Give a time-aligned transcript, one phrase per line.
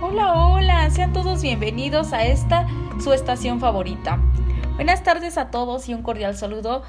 [0.00, 2.66] Hola, hola, sean todos bienvenidos a esta
[3.00, 4.18] su estación favorita.
[4.74, 6.82] Buenas tardes a todos y un cordial saludo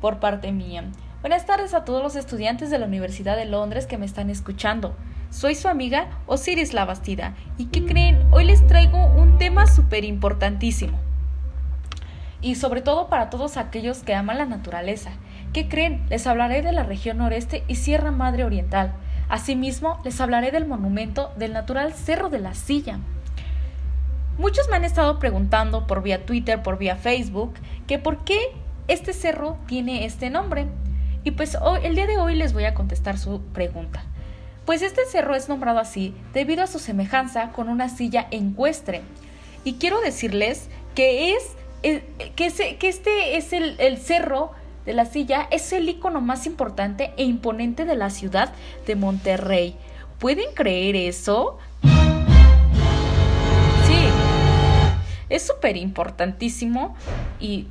[0.00, 0.84] por parte mía.
[1.20, 4.94] Buenas tardes a todos los estudiantes de la Universidad de Londres que me están escuchando.
[5.30, 8.18] Soy su amiga Osiris La Bastida y ¿qué creen?
[8.30, 11.07] Hoy les traigo un tema súper importantísimo.
[12.40, 15.10] Y sobre todo para todos aquellos que aman la naturaleza.
[15.52, 16.04] ¿Qué creen?
[16.08, 18.92] Les hablaré de la región noreste y Sierra Madre Oriental.
[19.28, 22.98] Asimismo, les hablaré del monumento del natural Cerro de la Silla.
[24.38, 27.54] Muchos me han estado preguntando por vía Twitter, por vía Facebook,
[27.86, 28.38] que por qué
[28.86, 30.66] este cerro tiene este nombre.
[31.24, 34.04] Y pues hoy, el día de hoy les voy a contestar su pregunta.
[34.64, 39.02] Pues este cerro es nombrado así debido a su semejanza con una silla encuestre.
[39.64, 42.04] Y quiero decirles que es que,
[42.36, 44.52] que este es el, el cerro
[44.84, 48.52] de la silla, es el icono más importante e imponente de la ciudad
[48.86, 49.76] de Monterrey.
[50.18, 51.58] ¿Pueden creer eso?
[53.86, 53.98] Sí,
[55.28, 56.96] es súper importantísimo
[57.38, 57.66] y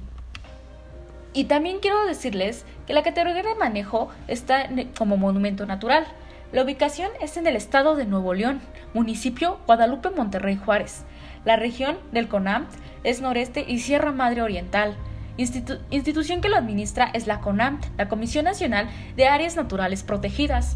[1.38, 4.68] y también quiero decirles que la categoría de manejo está
[4.98, 6.08] como monumento natural.
[6.52, 8.60] La ubicación es en el estado de Nuevo León,
[8.96, 11.04] municipio Guadalupe Monterrey Juárez.
[11.48, 12.68] La región del CONAM
[13.06, 14.98] es noreste y Sierra Madre Oriental.
[15.38, 20.76] institución que lo administra es la CONAM, la Comisión Nacional de Áreas Naturales Protegidas.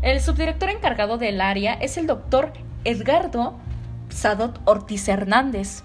[0.00, 2.54] El subdirector encargado del área es el doctor
[2.84, 3.58] Edgardo
[4.08, 5.82] Sadot Ortiz Hernández.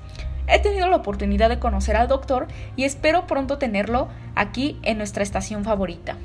[0.47, 2.47] He tenido la oportunidad de conocer al doctor
[2.78, 6.16] y espero pronto tenerlo aquí en nuestra estación favorita.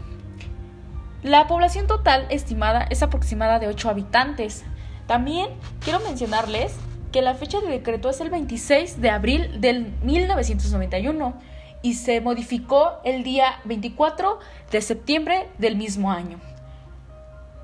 [1.24, 4.62] La población total estimada es aproximada de 8 habitantes.
[5.08, 5.48] También
[5.80, 6.76] quiero mencionarles
[7.14, 11.40] que la fecha de decreto es el 26 de abril del 1991
[11.80, 14.40] y se modificó el día 24
[14.72, 16.40] de septiembre del mismo año.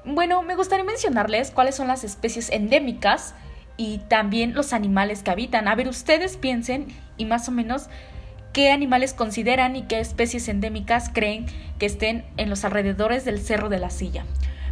[0.04, 3.34] Bueno, me gustaría mencionarles cuáles son las especies endémicas
[3.76, 5.66] y también los animales que habitan.
[5.66, 6.86] A ver, ustedes piensen
[7.16, 7.88] y más o menos
[8.52, 11.46] qué animales consideran y qué especies endémicas creen
[11.80, 14.24] que estén en los alrededores del Cerro de la Silla.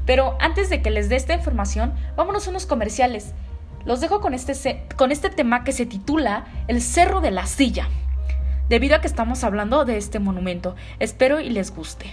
[0.06, 3.34] Pero antes de que les dé esta información, vámonos a unos comerciales.
[3.88, 7.88] Los dejo con este, con este tema que se titula El Cerro de la Silla,
[8.69, 10.76] debido a que estamos hablando de este monumento.
[10.99, 12.12] Espero y les guste.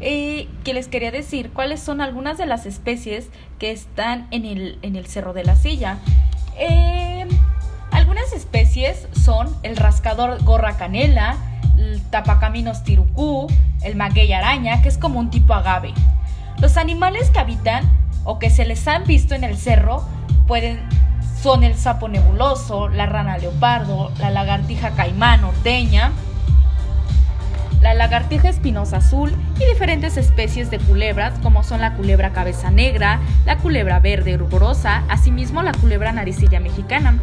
[0.00, 3.28] que les quería decir cuáles son algunas de las especies
[3.58, 5.98] que están en el, en el Cerro de la Silla.
[6.56, 7.26] Eh,
[7.90, 11.36] algunas especies son el rascador gorra canela,
[11.76, 13.48] el tapacaminos tirucú,
[13.82, 15.92] el maguey araña, que es como un tipo agave.
[16.60, 17.84] Los animales que habitan
[18.24, 20.04] o que se les han visto en el cerro
[20.46, 20.80] pueden
[21.40, 26.12] son el sapo nebuloso, la rana leopardo, la lagartija caimán ordeña,
[27.88, 33.18] la lagartija espinosa azul y diferentes especies de culebras como son la culebra cabeza negra,
[33.46, 37.18] la culebra verde ruborosa, asimismo la culebra naricilla mexicana.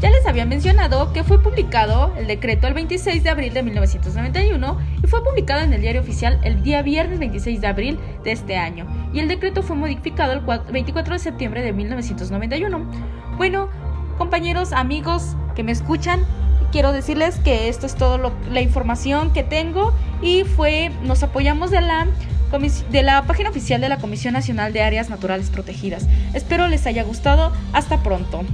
[0.00, 4.78] Ya les había mencionado que fue publicado el decreto el 26 de abril de 1991
[5.04, 8.56] y fue publicado en el diario oficial el día viernes 26 de abril de este
[8.56, 12.90] año y el decreto fue modificado el 24 de septiembre de 1991.
[13.36, 13.68] Bueno,
[14.18, 16.22] compañeros, amigos que me escuchan,
[16.72, 19.92] quiero decirles que esto es toda la información que tengo
[20.22, 22.06] y fue, nos apoyamos de la
[22.90, 26.06] de la página oficial de la Comisión Nacional de Áreas Naturales Protegidas.
[26.32, 27.52] Espero les haya gustado.
[27.72, 28.44] Hasta pronto.